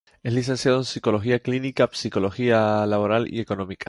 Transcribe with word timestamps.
Es 0.23 0.33
licenciado 0.33 0.79
en 0.79 0.83
Psicología 0.85 1.41
Clínica, 1.41 1.87
Psicología 1.93 2.83
Laboral 2.87 3.31
y 3.31 3.39
Económicas. 3.39 3.79